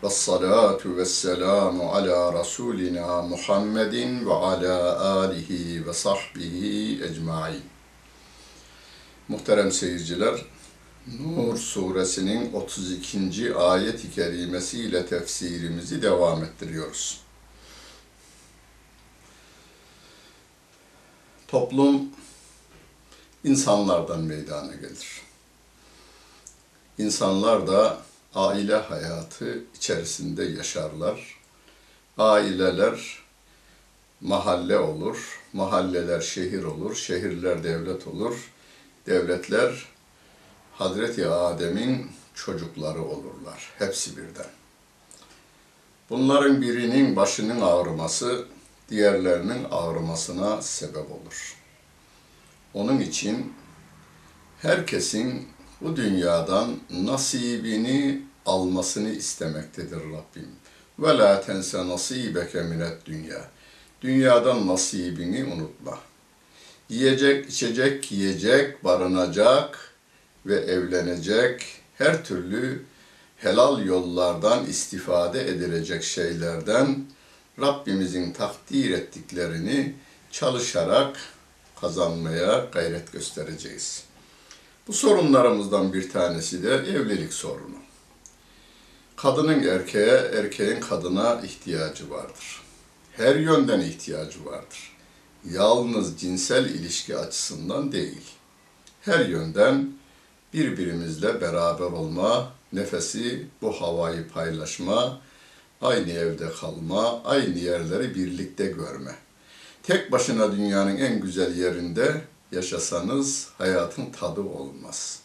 [0.03, 7.62] Ve salatu ve selamu ala Resulina Muhammedin ve ala alihi ve sahbihi ecmain.
[9.28, 10.46] Muhterem seyirciler,
[11.20, 13.56] Nur suresinin 32.
[13.56, 17.27] ayet-i kerimesiyle tefsirimizi devam ettiriyoruz.
[21.47, 22.09] Toplum
[23.44, 25.22] insanlardan meydana gelir.
[26.97, 27.97] İnsanlar da
[28.35, 31.38] aile hayatı içerisinde yaşarlar.
[32.18, 33.24] Aileler
[34.22, 38.52] mahalle olur, mahalleler şehir olur, şehirler devlet olur,
[39.06, 39.85] devletler
[40.74, 43.74] Hazreti Adem'in çocukları olurlar.
[43.78, 44.50] Hepsi birden.
[46.09, 48.46] Bunların birinin başının ağrıması
[48.90, 51.56] diğerlerinin ağrımasına sebep olur.
[52.74, 53.53] Onun için
[54.62, 55.48] herkesin
[55.81, 60.50] bu dünyadan nasibini almasını istemektedir Rabbim.
[61.00, 63.50] Ve la tense nasibeke minet dünya.
[64.02, 66.00] Dünyadan nasibini unutma.
[66.90, 69.94] Yiyecek, içecek, yiyecek, barınacak
[70.46, 71.66] ve evlenecek
[71.97, 72.84] her türlü
[73.38, 77.06] helal yollardan istifade edilecek şeylerden
[77.62, 79.96] Rabbimizin takdir ettiklerini
[80.32, 81.20] çalışarak
[81.82, 84.03] kazanmaya gayret göstereceğiz.
[84.87, 87.78] Bu sorunlarımızdan bir tanesi de evlilik sorunu.
[89.16, 92.61] Kadının erkeğe, erkeğin kadına ihtiyacı vardır.
[93.11, 94.96] Her yönden ihtiyacı vardır.
[95.52, 98.22] Yalnız cinsel ilişki açısından değil.
[99.02, 99.91] Her yönden
[100.53, 105.22] birbirimizle beraber olma, nefesi, bu havayı paylaşma,
[105.82, 109.16] aynı evde kalma, aynı yerleri birlikte görme.
[109.84, 112.22] Tek başına dünyanın en güzel yerinde
[112.52, 115.20] yaşasanız hayatın tadı olmaz.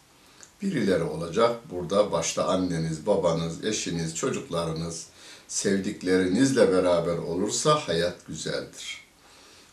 [0.62, 5.06] Birileri olacak burada başta anneniz, babanız, eşiniz, çocuklarınız,
[5.49, 9.02] sevdiklerinizle beraber olursa hayat güzeldir.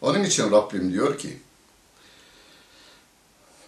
[0.01, 1.37] Onun için Rabbim diyor ki,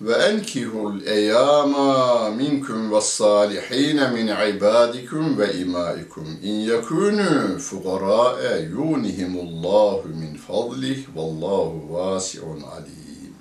[0.01, 10.35] ve enkihul eyama minkum ve salihin min ibadikum ve imaikum in yakunu fuqara yunihimullahu min
[10.35, 13.35] fadlih vallahu vasiun alim.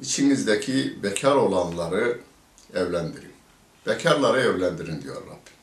[0.00, 2.18] İçinizdeki bekar olanları
[2.74, 3.32] evlendirin.
[3.86, 5.56] Bekarları evlendirin diyor Rabbim.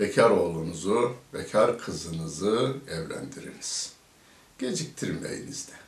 [0.00, 3.92] Bekar oğlunuzu, bekar kızınızı evlendiriniz.
[4.58, 5.83] Geciktirmeyiniz de.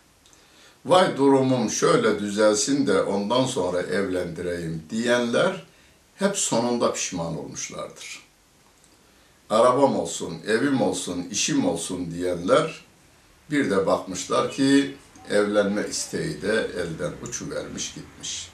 [0.87, 5.67] Vay durumum şöyle düzelsin de ondan sonra evlendireyim diyenler
[6.15, 8.23] hep sonunda pişman olmuşlardır.
[9.50, 12.85] Arabam olsun, evim olsun, işim olsun diyenler
[13.50, 14.97] bir de bakmışlar ki
[15.31, 18.50] evlenme isteği de elden uçuvermiş gitmiş.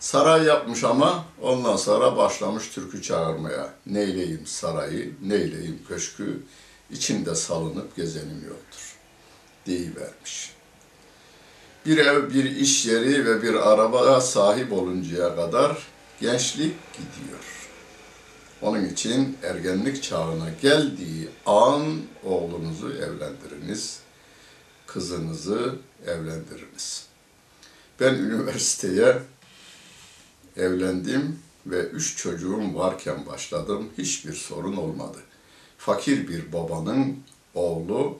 [0.00, 3.74] Saray yapmış ama ondan sonra başlamış türkü çağırmaya.
[3.86, 6.42] Neyleyim sarayı, neyleyim köşkü,
[6.90, 8.96] içinde salınıp gezenim yoktur.
[9.66, 10.59] Deyivermiş.
[11.86, 15.86] Bir ev, bir iş yeri ve bir arabaya sahip oluncaya kadar
[16.20, 17.68] gençlik gidiyor.
[18.62, 24.00] Onun için ergenlik çağına geldiği an oğlunuzu evlendiriniz,
[24.86, 25.74] kızınızı
[26.06, 27.06] evlendiriniz.
[28.00, 29.22] Ben üniversiteye
[30.56, 33.88] evlendim ve üç çocuğum varken başladım.
[33.98, 35.18] Hiçbir sorun olmadı.
[35.78, 37.18] Fakir bir babanın
[37.54, 38.18] oğlu,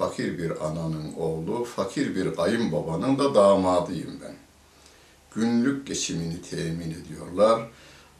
[0.00, 4.34] fakir bir ananın oğlu, fakir bir kayınbabanın da damadıyım ben.
[5.34, 7.68] Günlük geçimini temin ediyorlar.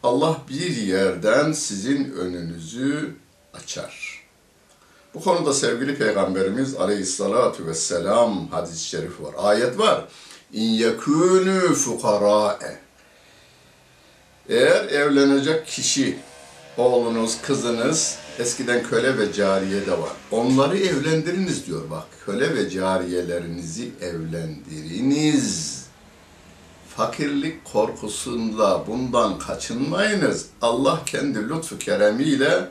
[0.03, 3.15] Allah bir yerden sizin önünüzü
[3.55, 4.25] açar.
[5.15, 9.35] Bu konuda sevgili Peygamberimiz Aleyhissalatu vesselam hadis-i şerif var.
[9.39, 10.05] Ayet var.
[10.53, 12.79] İn yekûnü fukarâe.
[14.49, 16.19] Eğer evlenecek kişi,
[16.77, 20.13] oğlunuz, kızınız, eskiden köle ve cariye de var.
[20.31, 22.07] Onları evlendiriniz diyor bak.
[22.27, 25.81] Köle ve cariyelerinizi evlendiriniz.
[26.97, 30.47] Fakirlik korkusunda bundan kaçınmayınız.
[30.63, 32.69] Allah kendi lütfu keremiyle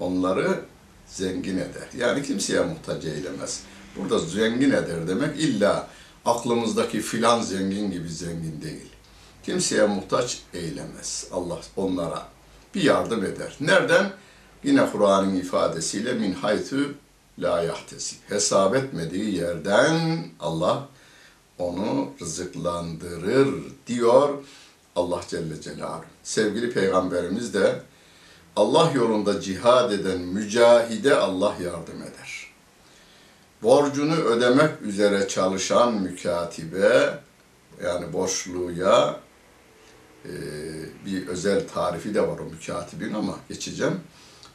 [0.00, 0.60] onları
[1.06, 1.88] zengin eder.
[1.98, 3.62] Yani kimseye muhtaç eylemez.
[3.96, 5.88] Burada zengin eder demek illa
[6.24, 8.90] aklımızdaki filan zengin gibi zengin değil.
[9.42, 11.26] Kimseye muhtaç eylemez.
[11.32, 12.26] Allah onlara
[12.74, 13.56] bir yardım eder.
[13.60, 14.12] Nereden?
[14.64, 16.94] Yine Kur'an'ın ifadesiyle min haytü
[17.38, 18.16] la yahtesib.
[18.28, 20.88] Hesap etmediği yerden Allah
[21.58, 23.54] onu rızıklandırır
[23.86, 24.28] diyor
[24.96, 26.04] Allah Celle Celaluhu.
[26.22, 27.82] Sevgili Peygamberimiz de
[28.56, 32.46] Allah yolunda cihad eden mücahide Allah yardım eder.
[33.62, 37.18] Borcunu ödemek üzere çalışan mükatibe
[37.84, 39.20] yani borçluya
[40.24, 40.32] e,
[41.06, 44.00] bir özel tarifi de var o mükatibin ama geçeceğim.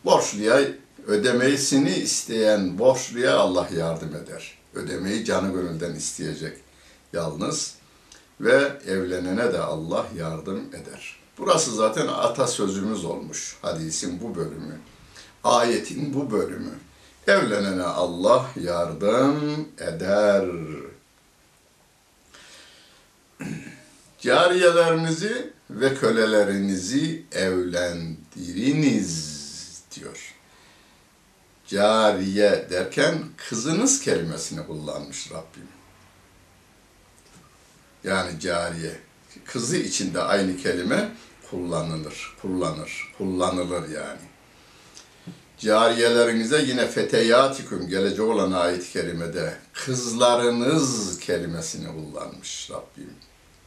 [0.05, 0.61] Borçluya
[1.07, 4.57] ödemesini isteyen borçluya Allah yardım eder.
[4.73, 6.57] Ödemeyi canı gönülden isteyecek
[7.13, 7.75] yalnız
[8.41, 11.19] ve evlenene de Allah yardım eder.
[11.37, 14.79] Burası zaten atasözümüz olmuş hadisin bu bölümü.
[15.43, 16.71] Ayetin bu bölümü.
[17.27, 20.45] Evlenene Allah yardım eder.
[24.19, 29.38] Cariyelerinizi ve kölelerinizi evlendiriniz
[29.95, 30.33] diyor.
[31.67, 35.67] Cariye derken kızınız kelimesini kullanmış Rabbim.
[38.03, 38.99] Yani cariye.
[39.45, 41.11] Kızı içinde aynı kelime
[41.49, 44.21] kullanılır, kullanır, kullanılır yani.
[45.57, 53.13] Cariyelerinize yine feteyatikum gelecek olan ayet kelimede kızlarınız kelimesini kullanmış Rabbim.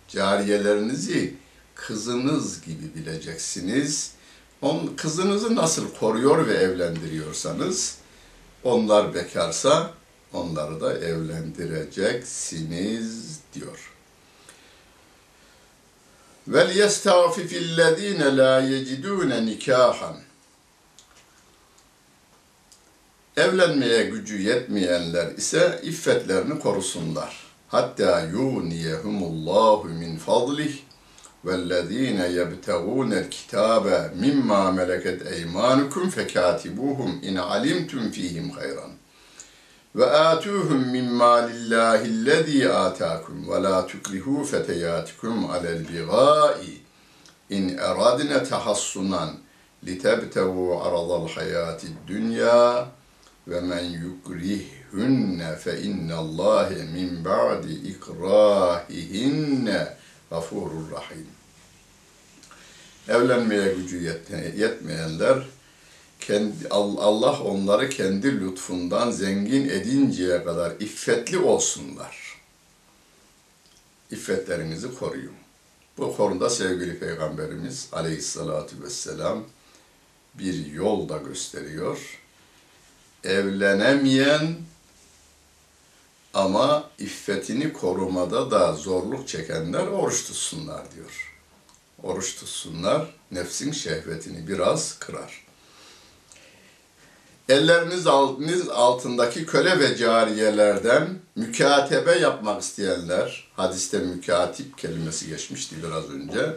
[0.08, 1.34] Cariyelerinizi
[1.74, 4.12] kızınız gibi bileceksiniz.
[4.62, 7.98] On, kızınızı nasıl koruyor ve evlendiriyorsanız,
[8.64, 9.90] onlar bekarsa
[10.32, 13.92] onları da evlendireceksiniz diyor.
[16.48, 20.16] Vel yestağfifillezine la yecidune nikahan.
[23.36, 27.36] Evlenmeye gücü yetmeyenler ise iffetlerini korusunlar.
[27.68, 30.78] Hatta yuniyehumullahu min fadlih
[31.44, 38.96] والذين يبتغون الكتاب مما ملكت أيمانكم فكاتبوهم إن علمتم فيهم خيرا.
[39.94, 46.66] وآتوهم مما لله الذي آتاكم ولا تكرهوا فتياتكم على البغاء.
[47.52, 49.34] إن أردنا تحصنا
[49.82, 52.88] لتبتغوا عرض الحياة الدنيا
[53.46, 59.86] ومن يكرههن فإن الله من بعد إكراههن
[60.32, 61.31] غفور رحيم.
[63.12, 64.20] Evlenmeye gücü
[64.56, 65.46] yetmeyenler
[66.20, 72.40] kendi, Allah onları kendi lütfundan zengin edinceye kadar iffetli olsunlar.
[74.10, 75.34] İffetlerinizi koruyun.
[75.98, 79.44] Bu konuda sevgili Peygamberimiz aleyhissalatu vesselam
[80.34, 82.18] bir yol da gösteriyor.
[83.24, 84.56] Evlenemeyen
[86.34, 91.31] ama iffetini korumada da zorluk çekenler oruç tutsunlar diyor.
[92.02, 93.14] Oruç tutsunlar.
[93.30, 95.42] Nefsin şehvetini biraz kırar.
[97.48, 106.56] Elleriniz altınız altındaki köle ve cariyelerden mükatebe yapmak isteyenler, hadiste mükatip kelimesi geçmişti biraz önce.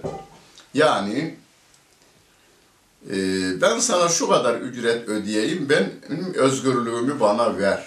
[0.73, 1.35] Yani
[3.11, 3.15] e,
[3.61, 5.91] ben sana şu kadar ücret ödeyeyim, ben
[6.35, 7.85] özgürlüğümü bana ver.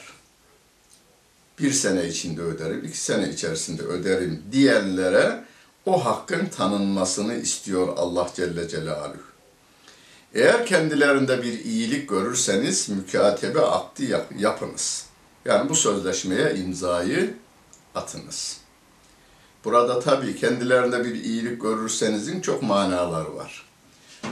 [1.59, 5.45] Bir sene içinde öderim, iki sene içerisinde öderim diyenlere
[5.89, 9.17] o hakkın tanınmasını istiyor Allah Celle Celaluhu.
[10.35, 15.07] Eğer kendilerinde bir iyilik görürseniz mükatebe akdi yap- yapınız.
[15.45, 17.35] Yani bu sözleşmeye imzayı
[17.95, 18.61] atınız.
[19.65, 23.65] Burada tabii kendilerinde bir iyilik görürsenizin çok manaları var.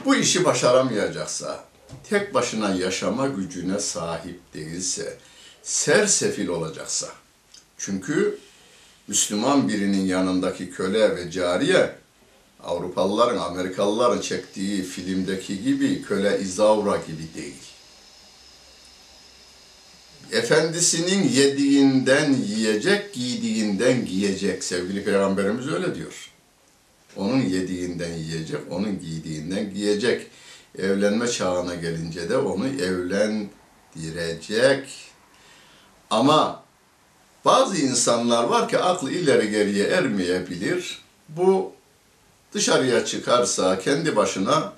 [0.04, 1.64] Bu işi başaramayacaksa,
[2.08, 5.18] tek başına yaşama gücüne sahip değilse,
[5.62, 7.08] sersefil olacaksa,
[7.78, 8.38] çünkü
[9.08, 11.94] Müslüman birinin yanındaki köle ve cariye
[12.64, 17.62] Avrupalıların, Amerikalıların çektiği filmdeki gibi köle izavra gibi değil.
[20.32, 24.64] Efendisinin yediğinden yiyecek, giydiğinden giyecek.
[24.64, 26.30] Sevgili Peygamberimiz öyle diyor.
[27.16, 30.26] Onun yediğinden yiyecek, onun giydiğinden giyecek.
[30.78, 34.88] Evlenme çağına gelince de onu evlendirecek.
[36.10, 36.65] Ama
[37.46, 41.02] bazı insanlar var ki aklı ileri geriye ermeyebilir.
[41.28, 41.72] Bu
[42.52, 44.72] dışarıya çıkarsa kendi başına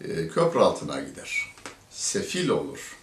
[0.00, 1.54] e, köprü altına gider.
[1.90, 2.96] Sefil olur.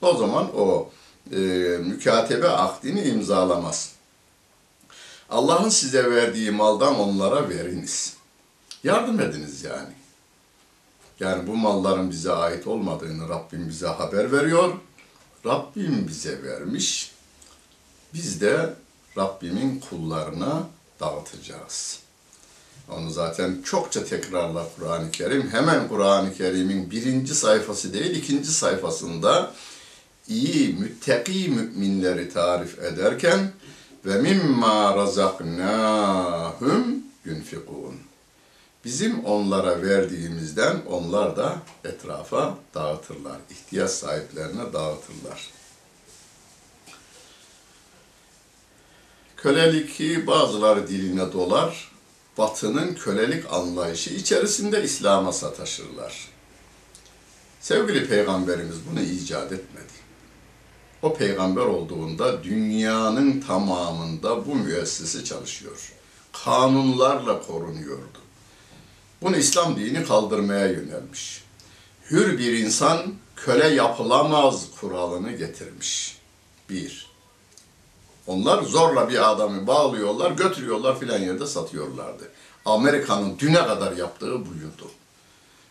[0.00, 0.90] O zaman o
[1.32, 1.36] e,
[1.82, 3.92] mükatebe akdini imzalamaz.
[5.30, 8.16] Allah'ın size verdiği maldan onlara veriniz.
[8.84, 9.92] Yardım ediniz yani.
[11.20, 14.72] Yani bu malların bize ait olmadığını Rabbim bize haber veriyor.
[15.46, 17.11] Rabbim bize vermiş.
[18.14, 18.74] Biz de
[19.18, 20.62] Rabbimin kullarına
[21.00, 21.98] dağıtacağız.
[22.90, 25.50] Onu zaten çokça tekrarla Kur'an-ı Kerim.
[25.50, 29.52] Hemen Kur'an-ı Kerim'in birinci sayfası değil, ikinci sayfasında
[30.28, 33.52] iyi, müttaki müminleri tarif ederken
[34.06, 37.94] ve mimma razaknahum yunfikun.
[38.84, 43.36] Bizim onlara verdiğimizden onlar da etrafa dağıtırlar.
[43.50, 45.61] ihtiyaç sahiplerine dağıtırlar.
[49.42, 51.90] Kölelik bazıları diline dolar,
[52.38, 56.28] batının kölelik anlayışı içerisinde İslam'a sataşırlar.
[57.60, 59.92] Sevgili Peygamberimiz bunu icat etmedi.
[61.02, 65.92] O peygamber olduğunda dünyanın tamamında bu müessese çalışıyor.
[66.44, 68.18] Kanunlarla korunuyordu.
[69.22, 71.44] Bunu İslam dini kaldırmaya yönelmiş.
[72.10, 76.18] Hür bir insan köle yapılamaz kuralını getirmiş.
[76.70, 77.11] Bir.
[78.26, 82.30] Onlar zorla bir adamı bağlıyorlar, götürüyorlar filan yerde satıyorlardı.
[82.64, 84.90] Amerika'nın düne kadar yaptığı buydu.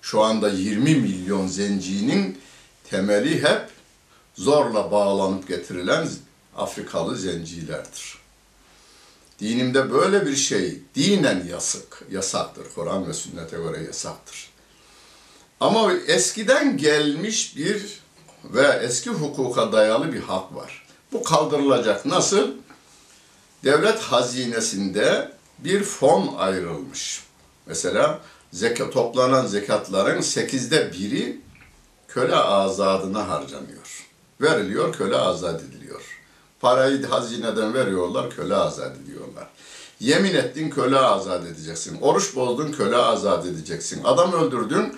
[0.01, 2.41] Şu anda 20 milyon zencinin
[2.89, 3.69] temeli hep
[4.35, 6.09] zorla bağlanıp getirilen
[6.55, 8.17] Afrikalı zencilerdir.
[9.39, 12.65] Dinimde böyle bir şey dinen yasak, yasaktır.
[12.75, 14.49] Kur'an ve sünnete göre yasaktır.
[15.59, 18.01] Ama eskiden gelmiş bir
[18.43, 20.80] ve eski hukuka dayalı bir hak var.
[21.11, 22.05] Bu kaldırılacak.
[22.05, 22.47] Nasıl?
[23.63, 27.23] Devlet hazinesinde bir fon ayrılmış.
[27.65, 28.19] Mesela
[28.53, 31.41] zekat, toplanan zekatların sekizde biri
[32.07, 34.07] köle azadına harcanıyor.
[34.41, 36.01] Veriliyor, köle azat ediliyor.
[36.59, 39.47] Parayı hazineden veriyorlar, köle azat ediyorlar.
[39.99, 42.01] Yemin ettin, köle azat edeceksin.
[42.01, 44.03] Oruç bozdun, köle azat edeceksin.
[44.03, 44.97] Adam öldürdün,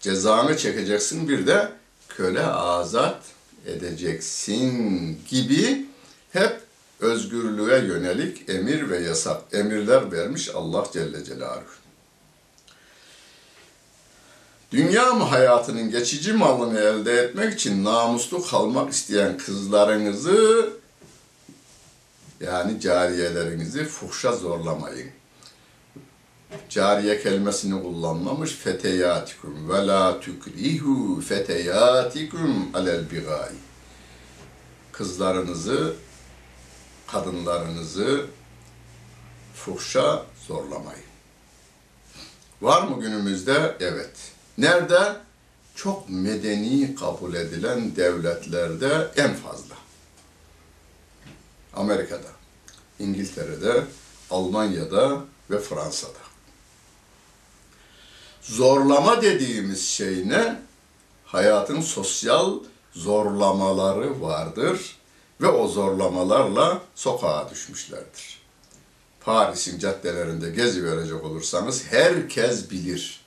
[0.00, 1.28] cezanı çekeceksin.
[1.28, 1.72] Bir de
[2.08, 3.18] köle azat
[3.66, 5.86] edeceksin gibi
[6.32, 6.60] hep
[7.00, 11.76] özgürlüğe yönelik emir ve yasak, emirler vermiş Allah Celle Celaluhu.
[14.72, 20.70] Dünya mı hayatının geçici malını elde etmek için namuslu kalmak isteyen kızlarınızı
[22.40, 25.10] yani cariyelerinizi fuhşa zorlamayın.
[26.68, 33.52] Cariye kelimesini kullanmamış feteyatikum ve la tukrihu feteyatikum alel bigai.
[34.92, 35.94] Kızlarınızı,
[37.06, 38.26] kadınlarınızı
[39.54, 41.06] fuhşa zorlamayın.
[42.62, 43.76] Var mı günümüzde?
[43.80, 44.16] Evet.
[44.58, 45.16] Nerede?
[45.74, 49.74] Çok medeni kabul edilen devletlerde en fazla.
[51.74, 52.28] Amerika'da,
[52.98, 53.84] İngiltere'de,
[54.30, 56.25] Almanya'da ve Fransa'da.
[58.48, 60.60] Zorlama dediğimiz şey ne?
[61.24, 62.58] Hayatın sosyal
[62.92, 64.96] zorlamaları vardır
[65.40, 68.40] ve o zorlamalarla sokağa düşmüşlerdir.
[69.20, 73.20] Paris'in caddelerinde gezi verecek olursanız herkes bilir.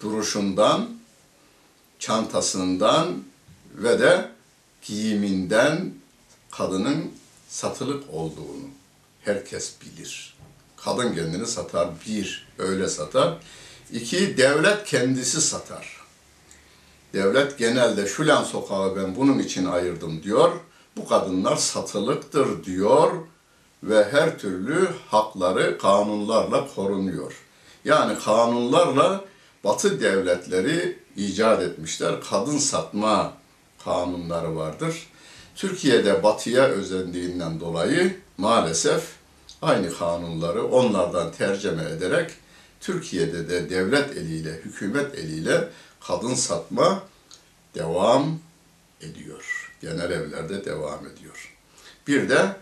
[0.00, 0.88] Duruşundan,
[1.98, 3.24] çantasından
[3.74, 4.30] ve de
[4.82, 5.94] giyiminden
[6.50, 7.12] kadının
[7.48, 8.68] satılık olduğunu
[9.20, 10.36] herkes bilir.
[10.76, 13.38] Kadın kendini satar bir, öyle satar.
[13.92, 15.96] İki, devlet kendisi satar.
[17.12, 20.52] Devlet genelde şulan sokağı ben bunun için ayırdım diyor.
[20.96, 23.12] Bu kadınlar satılıktır diyor
[23.82, 27.32] ve her türlü hakları kanunlarla korunuyor.
[27.84, 29.24] Yani kanunlarla
[29.64, 32.14] Batı devletleri icat etmişler.
[32.30, 33.32] Kadın satma
[33.84, 35.06] kanunları vardır.
[35.56, 39.02] Türkiye'de batıya özendiğinden dolayı maalesef
[39.62, 42.30] aynı kanunları onlardan tercüme ederek
[42.80, 45.68] Türkiye'de de devlet eliyle, hükümet eliyle
[46.00, 47.02] kadın satma
[47.74, 48.38] devam
[49.00, 49.72] ediyor.
[49.80, 51.54] Genel evlerde devam ediyor.
[52.06, 52.56] Bir de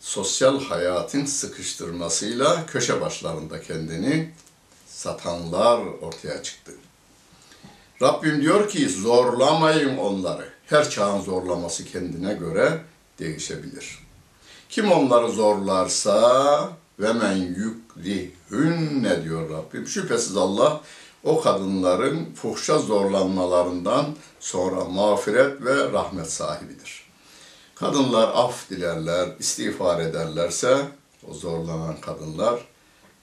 [0.00, 4.32] sosyal hayatın sıkıştırmasıyla köşe başlarında kendini
[4.86, 6.72] satanlar ortaya çıktı.
[8.02, 10.48] Rabbim diyor ki zorlamayın onları.
[10.66, 12.80] Her çağın zorlaması kendine göre
[13.18, 13.98] değişebilir.
[14.68, 19.86] Kim onları zorlarsa ve men yukrihünne diyor Rabbim.
[19.86, 20.80] Şüphesiz Allah
[21.24, 24.06] o kadınların fuhşa zorlanmalarından
[24.40, 27.04] sonra mağfiret ve rahmet sahibidir.
[27.74, 30.86] Kadınlar af dilerler, istiğfar ederlerse
[31.30, 32.60] o zorlanan kadınlar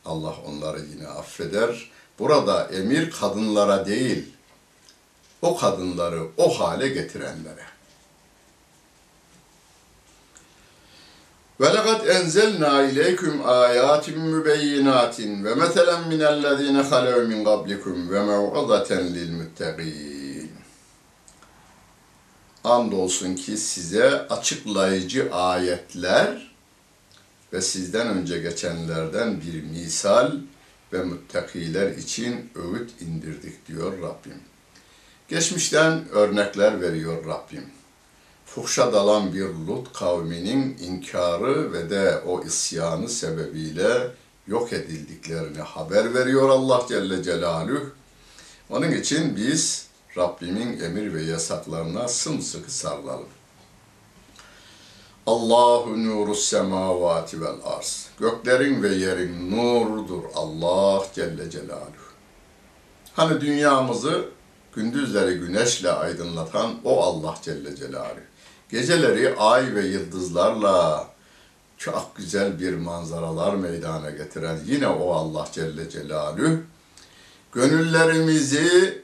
[0.06, 1.92] Allah onları yine affeder.
[2.20, 4.34] Burada emir kadınlara değil,
[5.42, 7.71] o kadınları o hale getirenlere.
[11.61, 13.35] وَلَقَدْ اَنْزَلْنَا اِلَيْكُمْ
[13.67, 20.49] آيَاتٍ مُبَيِّنَاتٍ وَمَثَلًا مِنَ الَّذ۪ينَ خَلَوْا مِنْ قَبْلِكُمْ وَمَوْعَظَةً لِلْمُتَّقِينَ
[22.65, 26.52] Andolsun ki size açıklayıcı ayetler
[27.52, 30.32] ve sizden önce geçenlerden bir misal
[30.93, 34.41] ve müttakiler için öğüt indirdik diyor Rabbim.
[35.28, 37.65] Geçmişten örnekler veriyor Rabbim.
[38.55, 44.07] Fuhşa dalan bir Lut kavminin inkarı ve de o isyanı sebebiyle
[44.48, 47.90] yok edildiklerini haber veriyor Allah Celle Celaluhu.
[48.70, 49.87] Onun için biz
[50.18, 53.29] Rabbimin emir ve yasaklarına sımsıkı sarılalım.
[55.27, 58.07] Allahu nuru semavati vel arz.
[58.20, 62.11] Göklerin ve yerin nurudur Allah Celle Celaluhu.
[63.14, 64.25] Hani dünyamızı
[64.75, 68.30] gündüzleri güneşle aydınlatan o Allah Celle Celaluhu.
[68.72, 71.07] Geceleri ay ve yıldızlarla
[71.77, 76.57] çok güzel bir manzaralar meydana getiren yine o Allah Celle Celaluhu.
[77.53, 79.01] Gönüllerimizi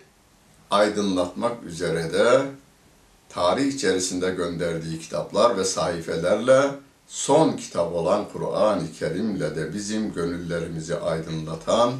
[0.71, 2.41] aydınlatmak üzere de
[3.29, 6.71] tarih içerisinde gönderdiği kitaplar ve sayfelerle
[7.07, 11.93] son kitap olan Kur'an-ı Kerim'le de bizim gönüllerimizi aydınlatan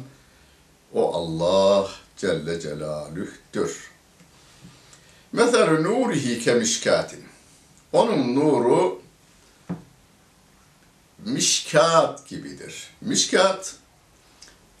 [0.94, 3.90] o Allah Celle Celaluh'tür.
[5.32, 7.27] Mesela nurihi kemişkatin.
[7.92, 9.02] Onun nuru
[11.24, 12.90] mişkat gibidir.
[13.00, 13.74] Mişkat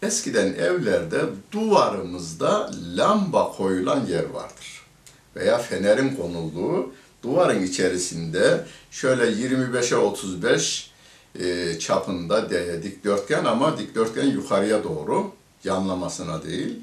[0.02, 1.20] eskiden evlerde
[1.52, 4.82] duvarımızda lamba koyulan yer vardır.
[5.36, 6.92] Veya fenerin konulduğu
[7.22, 10.90] duvarın içerisinde şöyle 25'e 35
[11.40, 12.50] e, çapında
[12.82, 15.32] dikdörtgen ama dikdörtgen yukarıya doğru
[15.64, 16.78] yanlamasına değil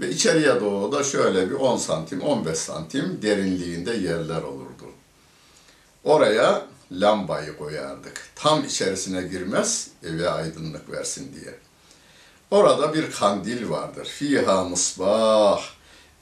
[0.00, 4.73] ve içeriye doğru da şöyle bir 10 santim 15 santim derinliğinde yerler olurdu.
[6.04, 8.28] Oraya lambayı koyardık.
[8.34, 11.54] Tam içerisine girmez eve aydınlık versin diye.
[12.50, 14.04] Orada bir kandil vardır.
[14.04, 15.62] Fiha mısbah.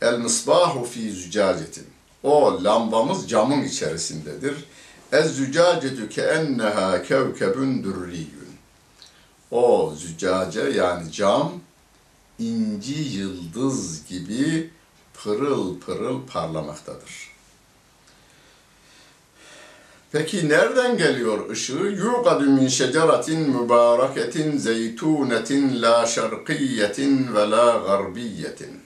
[0.01, 1.87] El mısbahu fi zücacetin.
[2.23, 4.64] O lambamız camın içerisindedir.
[5.12, 8.57] Ez zücacetu ke enneha kevkebün dürriyün.
[9.51, 11.53] O zücace yani cam
[12.38, 14.71] inci yıldız gibi
[15.14, 17.32] pırıl pırıl parlamaktadır.
[20.12, 21.72] Peki nereden geliyor ışığı?
[21.72, 28.81] Yuqadu min şeceratin mübareketin zeytunetin la şerkiyetin ve la garbiyetin.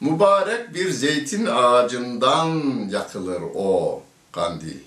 [0.00, 2.48] Mübarek bir zeytin ağacından
[2.90, 4.80] yakılır o kandil.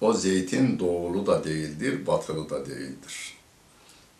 [0.00, 3.34] O zeytin doğulu da değildir, batılı da değildir.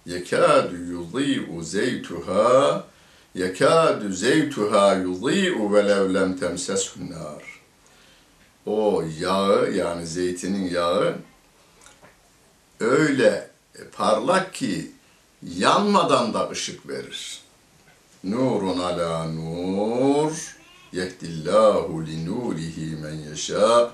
[0.07, 2.85] Yekâdü yudî'u zeytuha,
[3.35, 7.50] yekâdü zeytuha yudî'u velev lem temseshun nâr
[8.67, 11.15] o yağı yani zeytinin yağı
[12.81, 13.51] öyle
[13.93, 14.93] parlak ki
[15.43, 17.41] yanmadan da ışık verir.
[18.25, 20.57] Nurun ala nur
[20.93, 23.91] yehdillahu li nurihi men yeşâ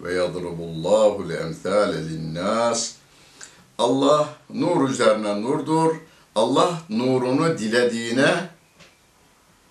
[0.00, 2.94] ve yadribullahu le emthâle linnas
[3.80, 5.94] Allah nur üzerine nurdur.
[6.34, 8.48] Allah nurunu dilediğine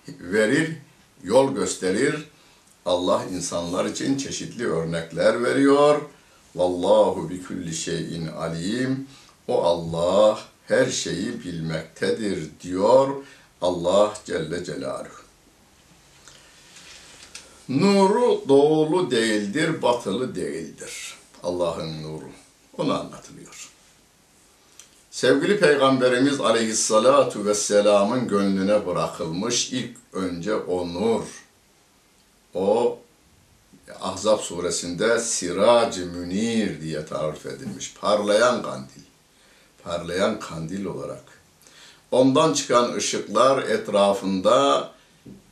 [0.08, 0.76] verir,
[1.22, 2.29] yol gösterir.
[2.86, 6.00] Allah insanlar için çeşitli örnekler veriyor.
[6.54, 9.08] Vallahu bi kulli şeyin alim.
[9.48, 13.08] O Allah her şeyi bilmektedir diyor
[13.62, 15.20] Allah Celle Celaluhu.
[17.68, 21.14] Nuru doğulu değildir, batılı değildir.
[21.42, 22.30] Allah'ın nuru.
[22.78, 23.70] Onu anlatılıyor.
[25.10, 31.22] Sevgili Peygamberimiz Aleyhissalatu Vesselam'ın gönlüne bırakılmış ilk önce o nur.
[32.54, 32.98] O
[34.00, 37.94] Ahzab suresinde Sirac-ı Münir diye tarif edilmiş.
[38.00, 39.02] Parlayan kandil.
[39.84, 41.24] Parlayan kandil olarak.
[42.10, 44.90] Ondan çıkan ışıklar etrafında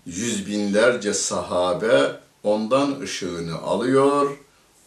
[0.07, 4.39] yüz binlerce sahabe ondan ışığını alıyor.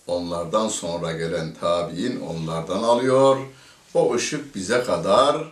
[0.08, 3.38] Onlardan sonra gelen tabi'in onlardan alıyor.
[3.94, 5.52] O ışık bize kadar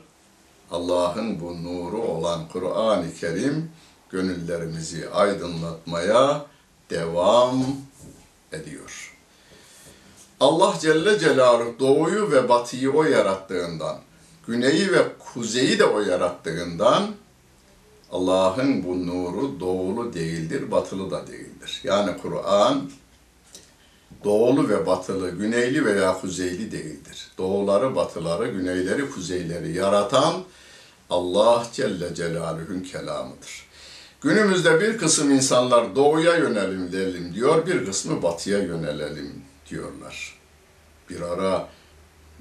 [0.71, 3.71] Allah'ın bu nuru olan Kur'an-ı Kerim
[4.11, 6.45] gönüllerimizi aydınlatmaya
[6.89, 7.65] devam
[8.51, 9.15] ediyor.
[10.39, 13.97] Allah Celle Celaluhu doğuyu ve batıyı o yarattığından,
[14.47, 17.03] güneyi ve kuzeyi de o yarattığından
[18.11, 21.81] Allah'ın bu nuru doğulu değildir, batılı da değildir.
[21.83, 22.89] Yani Kur'an
[24.23, 27.27] doğulu ve batılı, güneyli veya kuzeyli değildir.
[27.37, 30.43] Doğuları, batıları, güneyleri, kuzeyleri yaratan
[31.09, 33.68] Allah Celle Celaluhu'nun kelamıdır.
[34.21, 40.39] Günümüzde bir kısım insanlar doğuya yönelelim diyor, bir kısmı batıya yönelelim diyorlar.
[41.09, 41.67] Bir ara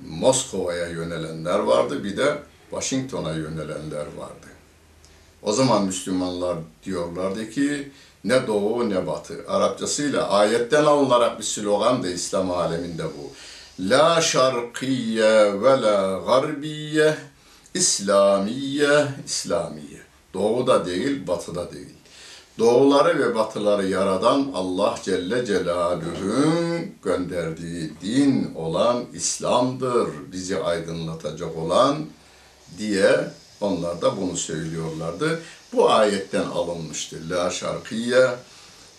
[0.08, 2.38] Moskova'ya yönelenler vardı, bir de
[2.70, 4.46] Washington'a yönelenler vardı.
[5.42, 7.92] O zaman Müslümanlar diyorlardı ki
[8.24, 9.44] ne doğu ne batı.
[9.48, 13.32] Arapçasıyla ayetten alınarak bir slogan da İslam aleminde bu.
[13.80, 17.14] La şarkiye ve la garbiye,
[17.74, 19.97] İslamiye, İslamiye.
[20.38, 21.94] Doğuda değil, batıda değil.
[22.58, 30.08] Doğuları ve batıları yaradan Allah Celle Celaluhu'nun gönderdiği din olan İslam'dır.
[30.32, 32.06] Bizi aydınlatacak olan
[32.78, 33.28] diye
[33.60, 35.40] onlar da bunu söylüyorlardı.
[35.72, 37.30] Bu ayetten alınmıştır.
[37.30, 38.28] La şarkiye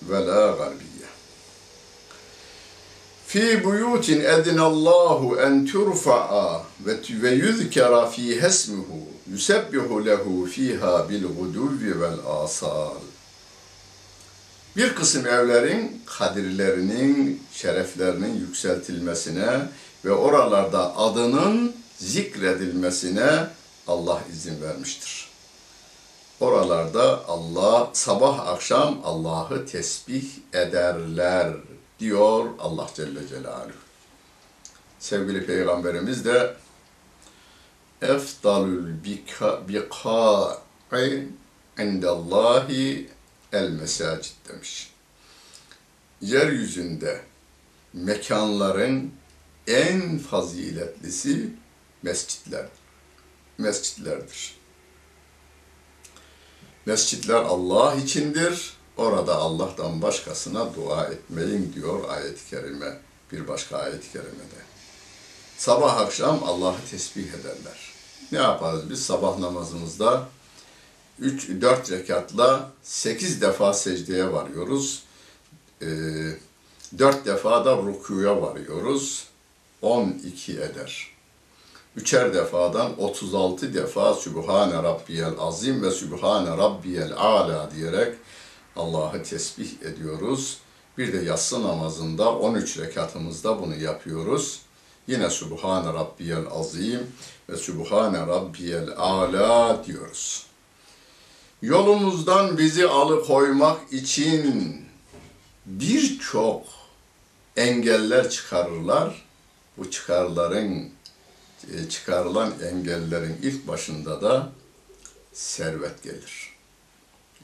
[0.02, 1.10] ve la garbiye.
[3.28, 6.64] Fi buyutin edinallahu en turfa'a
[7.22, 12.96] ve yuzkara fi hasmuhu yusebbihu lehu fiha bil guduvi vel asal.
[14.78, 19.60] Bir kısım evlerin kadirlerinin, şereflerinin yükseltilmesine
[20.06, 23.48] ve oralarda adının zikredilmesine
[23.88, 25.30] Allah izin vermiştir.
[26.40, 31.54] Oralarda Allah sabah akşam Allah'ı tesbih ederler
[32.00, 33.72] diyor Allah Celle Celaluhu.
[35.00, 36.56] Sevgili Peygamberimiz de
[38.02, 39.04] efdalül
[39.68, 41.28] biqa'i
[41.80, 43.10] indallahi
[43.54, 44.92] el mesacid demiş.
[46.22, 47.22] Yeryüzünde
[47.94, 49.14] mekanların
[49.68, 51.50] en faziletlisi
[52.04, 52.80] mescitlerdir.
[53.58, 54.60] Mescitlerdir.
[56.86, 58.74] Mescitler Allah içindir.
[58.98, 63.00] Orada Allah'tan başkasına dua etmeyin diyor ayet-i kerime.
[63.32, 64.60] Bir başka ayet-i kerimede.
[65.58, 67.89] Sabah akşam Allah'ı tesbih ederler.
[68.32, 70.28] Ne yaparız biz sabah namazımızda?
[71.20, 75.04] 3 4 rekatla 8 defa secdeye varıyoruz.
[75.82, 75.86] Ee,
[77.00, 79.28] 4 defa da rükuya varıyoruz.
[79.82, 81.08] 12 eder.
[81.96, 88.16] Üçer defadan 36 defa Sübhane Rabbiyel Azim ve Sübhane Rabbiyel Ala diyerek
[88.76, 90.58] Allah'ı tesbih ediyoruz.
[90.98, 94.62] Bir de yatsı namazında 13 rekatımızda bunu yapıyoruz.
[95.10, 97.08] Yine Sübhane Rabbiyel Azim
[97.50, 100.46] ve Sübhane Rabbiyel Ala diyoruz.
[101.62, 104.86] Yolumuzdan bizi alıkoymak için
[105.66, 106.66] birçok
[107.58, 109.26] engeller çıkarırlar.
[109.78, 110.90] Bu çıkarların
[111.74, 114.50] e, çıkarılan engellerin ilk başında da
[115.34, 116.54] servet gelir.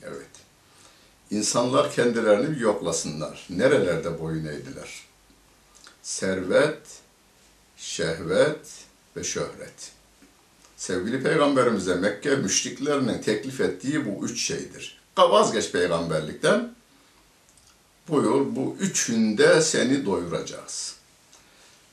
[0.03, 0.31] Evet.
[1.31, 3.47] İnsanlar kendilerini bir yoklasınlar.
[3.49, 5.03] Nerelerde boyun eğdiler?
[6.03, 7.04] Servet,
[7.77, 8.67] şehvet
[9.17, 9.91] ve şöhret.
[10.77, 15.01] Sevgili Peygamberimize Mekke müşriklerinin teklif ettiği bu üç şeydir.
[15.17, 16.75] Vazgeç peygamberlikten.
[18.07, 20.95] Buyur bu üçünde seni doyuracağız.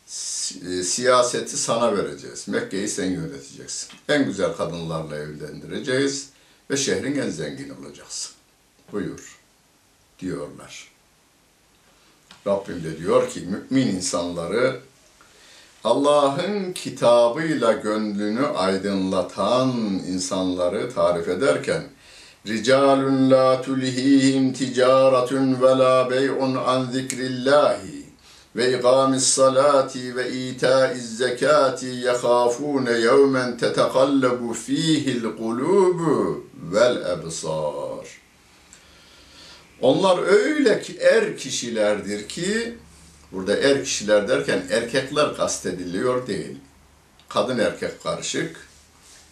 [0.06, 2.48] Si- Siyaseti sana vereceğiz.
[2.48, 3.88] Mekke'yi sen yöneteceksin.
[4.08, 6.28] En güzel kadınlarla evlendireceğiz
[6.70, 8.32] ve şehrin en zengin olacaksın.
[8.92, 9.38] Buyur
[10.18, 10.92] diyorlar.
[12.46, 14.80] Rabbim de diyor ki mümin insanları
[15.84, 19.70] Allah'ın kitabıyla gönlünü aydınlatan
[20.08, 21.82] insanları tarif ederken
[22.46, 28.02] Ricalun la tulhihim ticaretun ve la bey'un an zikrillahi
[28.56, 38.22] ve ikamis salati ve itaiz zekati yehafune yevmen tetekallabu fihil kulubu vel ebsar.
[39.80, 42.74] Onlar öyle ki er kişilerdir ki
[43.32, 46.56] Burada er kişiler derken erkekler kastediliyor değil.
[47.28, 48.68] Kadın erkek karışık.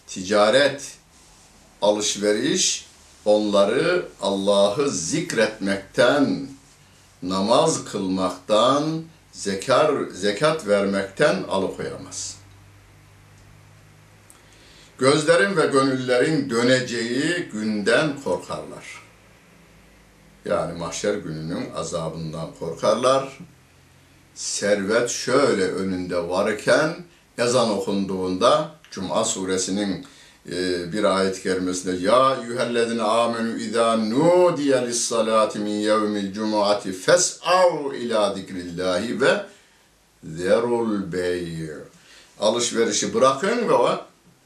[0.07, 0.97] Ticaret,
[1.81, 2.87] alışveriş
[3.25, 6.47] onları Allah'ı zikretmekten,
[7.23, 12.37] namaz kılmaktan, zekar, zekat vermekten alıkoyamaz.
[14.97, 19.01] Gözlerin ve gönüllerin döneceği günden korkarlar.
[20.45, 23.37] Yani mahşer gününün azabından korkarlar
[24.41, 26.95] servet şöyle önünde varken
[27.37, 30.05] ezan okunduğunda Cuma suresinin
[30.51, 38.33] e, bir ayet kerimesinde ya eyyühellezine amenu izâ nudiye lissalâti min yevmil cumuati fes'av ila
[38.33, 39.45] zikrillahi ve
[40.23, 41.69] zerul bey
[42.39, 43.75] alışverişi bırakın ve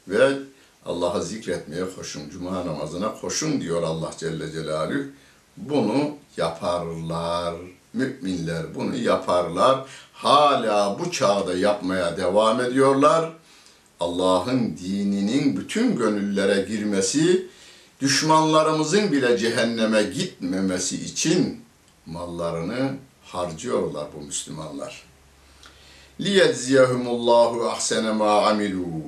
[0.07, 0.37] ve
[0.85, 2.29] Allah'a zikretmeye koşun.
[2.29, 5.03] Cuma namazına koşun diyor Allah Celle Celaluhu.
[5.57, 7.55] Bunu yaparlar.
[7.94, 9.84] Müminler bunu yaparlar.
[10.12, 13.32] Hala bu çağda yapmaya devam ediyorlar.
[14.00, 17.46] Allah'ın dininin bütün gönüllere girmesi,
[18.00, 21.64] düşmanlarımızın bile cehenneme gitmemesi için
[22.06, 25.02] mallarını harcıyorlar bu Müslümanlar.
[26.20, 29.00] لِيَجْزِيَهُمُ اللّٰهُ أَحْسَنَ مَا عَمِلُوا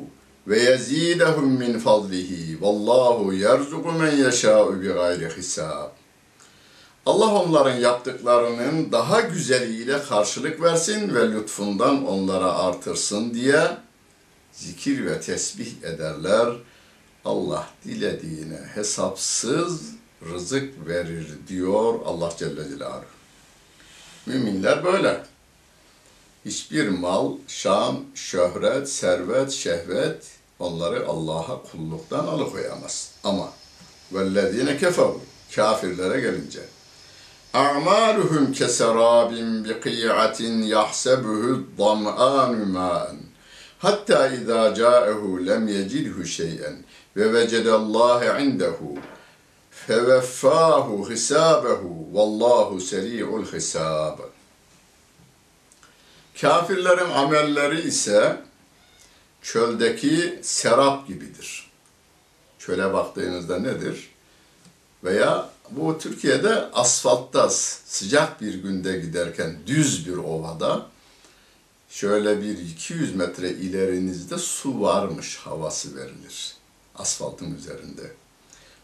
[0.49, 2.31] وَيَزِيدَهُمْ مِنْ فَضْلِهِ
[2.63, 3.17] وَاللّٰهُ
[3.47, 5.96] يَرْزُقُ مَنْ يَشَاءُ بِغَيْرِ حِسَابٍ
[7.08, 13.68] Allah onların yaptıklarının daha güzeliyle karşılık versin ve lütfundan onlara artırsın diye
[14.52, 16.48] zikir ve tesbih ederler.
[17.26, 19.82] Allah dilediğine hesapsız
[20.30, 23.06] rızık verir diyor Allah Celle Celaluhu.
[24.26, 25.24] Müminler böyle.
[26.46, 30.26] Hiçbir mal, şan, şöhret, servet, şehvet
[30.60, 33.12] onları Allah'a kulluktan alıkoyamaz.
[33.24, 33.54] Ama
[34.12, 35.22] vellezine keferu
[35.56, 36.77] kafirlere gelince
[37.57, 39.31] أعمالهم كسراب
[39.67, 43.17] بقيعة يحسبه الظمآن ماء
[43.83, 46.83] حتى إذا جاءه لم يجده شيئا
[47.17, 48.79] ووجد الله عنده
[49.71, 54.19] فوفاه حسابه والله سريع الحساب
[56.41, 58.43] Kafirlerin amelleri ise
[59.43, 61.71] çöldeki serap gibidir.
[62.59, 64.11] Çöle baktığınızda nedir?
[65.05, 70.86] Veya bu Türkiye'de asfaltta sıcak bir günde giderken düz bir ovada
[71.90, 76.58] şöyle bir 200 metre ilerinizde su varmış havası verilir
[77.00, 78.12] asfaltın üzerinde.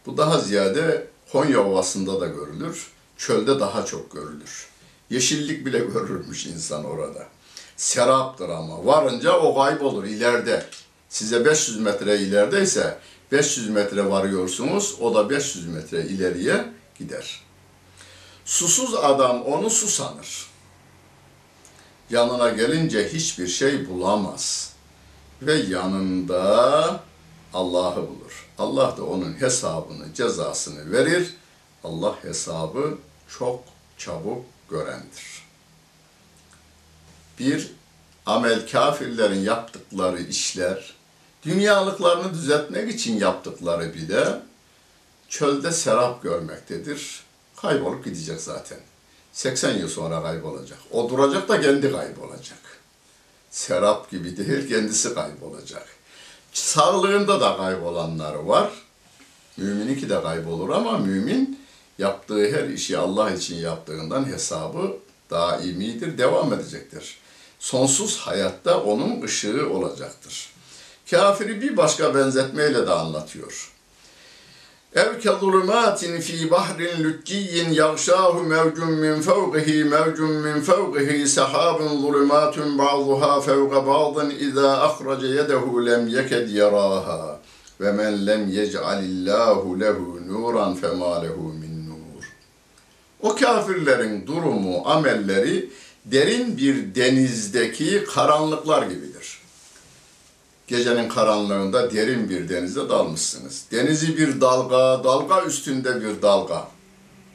[0.05, 4.67] Bu daha ziyade Konya Ovası'nda da görülür, çölde daha çok görülür.
[5.09, 7.27] Yeşillik bile görürmüş insan orada.
[7.77, 10.65] Seraptır ama varınca o kaybolur ileride.
[11.09, 12.99] Size 500 metre ilerideyse
[13.31, 16.65] 500 metre varıyorsunuz, o da 500 metre ileriye
[16.99, 17.41] gider.
[18.45, 20.47] Susuz adam onu su sanır.
[22.09, 24.73] Yanına gelince hiçbir şey bulamaz.
[25.41, 26.99] Ve yanında
[27.53, 28.49] Allah'ı bulur.
[28.57, 31.33] Allah da onun hesabını, cezasını verir.
[31.83, 32.97] Allah hesabı
[33.39, 33.63] çok
[33.97, 35.43] çabuk görendir.
[37.39, 37.71] Bir,
[38.25, 40.93] amel kafirlerin yaptıkları işler,
[41.45, 44.41] dünyalıklarını düzeltmek için yaptıkları bir de
[45.29, 47.23] çölde serap görmektedir.
[47.55, 48.79] Kaybolup gidecek zaten.
[49.33, 50.79] 80 yıl sonra kaybolacak.
[50.91, 52.59] O duracak da kendi kaybolacak.
[53.51, 55.87] Serap gibi değil, kendisi kaybolacak.
[56.53, 58.71] Sağlığında da kaybolanlar var.
[59.57, 61.59] Mümininki de kaybolur ama mümin
[61.97, 64.97] yaptığı her işi Allah için yaptığından hesabı
[65.29, 67.17] daimidir, devam edecektir.
[67.59, 70.52] Sonsuz hayatta onun ışığı olacaktır.
[71.09, 73.73] Kafiri bir başka benzetmeyle de anlatıyor.
[74.95, 83.41] Ev ke fi bahrin lücciyyin yagşâhu mevcun min fevqihi mevcun min fevqihi sahabun zulumatun ba'duha
[83.41, 87.39] fevqa ba'dın izâ ahraca yedehu lem yeked yarâha
[87.81, 92.23] ve men lem yec'alillahu lehu nuran fema lehu min nur.
[93.21, 95.69] O kafirlerin durumu, amelleri
[96.05, 99.32] derin bir denizdeki karanlıklar gibidir.
[100.67, 103.65] Gecenin karanlığında derin bir denize dalmışsınız.
[103.71, 106.67] Denizi bir dalga, dalga üstünde bir dalga.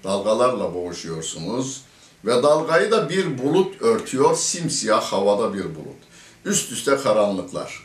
[0.04, 1.82] Dalgalarla boğuşuyorsunuz
[2.24, 5.98] ve dalgayı da bir bulut örtüyor, simsiyah havada bir bulut.
[6.44, 7.82] Üst üste karanlıklar.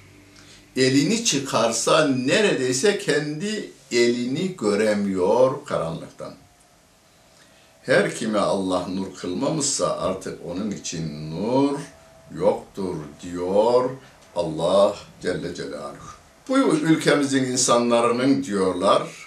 [0.75, 6.33] Elini çıkarsa neredeyse kendi elini göremiyor karanlıktan.
[7.81, 11.79] Her kime Allah nur kılmamışsa artık onun için nur
[12.35, 13.89] yoktur diyor
[14.35, 16.13] Allah Celle Celaluhu.
[16.49, 19.23] Bu ülkemizin insanların diyorlar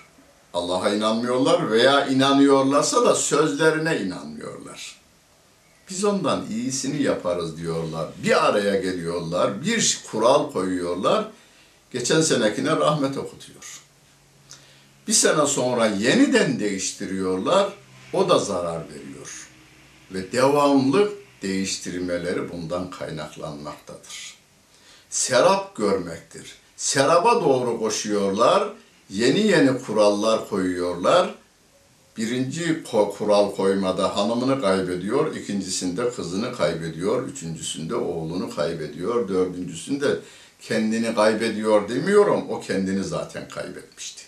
[0.55, 5.01] Allah'a inanmıyorlar veya inanıyorlarsa da sözlerine inanmıyorlar.
[5.91, 8.09] Biz ondan iyisini yaparız diyorlar.
[8.25, 11.29] Bir araya geliyorlar, bir kural koyuyorlar.
[11.93, 13.83] Geçen senekine rahmet okutuyor.
[15.09, 17.73] Bir sene sonra yeniden değiştiriyorlar.
[18.13, 19.49] O da zarar veriyor.
[20.11, 24.36] Ve devamlı değiştirmeleri bundan kaynaklanmaktadır.
[25.17, 26.55] Serap görmektir.
[26.77, 28.73] Seraba doğru koşuyorlar.
[29.11, 31.35] Yeni yeni kurallar koyuyorlar.
[32.17, 32.83] Birinci
[33.19, 40.19] kural koymada hanımını kaybediyor, ikincisinde kızını kaybediyor, üçüncüsünde oğlunu kaybediyor, dördüncüsünde
[40.61, 44.23] kendini kaybediyor demiyorum, o kendini zaten kaybetmişti.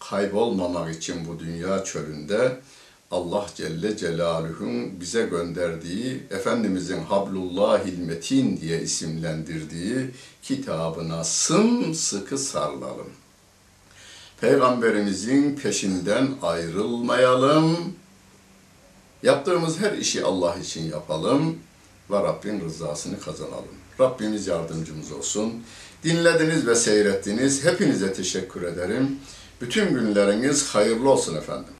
[0.00, 2.60] Kaybolmamak için bu dünya çölünde
[3.10, 10.10] Allah Celle Celaluhu'nun bize gönderdiği, Efendimizin Hablullahil Metin diye isimlendirdiği
[10.42, 13.10] kitabına sımsıkı sarılalım.
[14.40, 17.94] Peygamberimizin peşinden ayrılmayalım.
[19.22, 21.58] Yaptığımız her işi Allah için yapalım
[22.10, 23.76] ve Rabbin rızasını kazanalım.
[24.00, 25.52] Rabbimiz yardımcımız olsun.
[26.04, 27.64] Dinlediniz ve seyrettiniz.
[27.64, 29.18] Hepinize teşekkür ederim.
[29.60, 31.75] Bütün günleriniz hayırlı olsun efendim.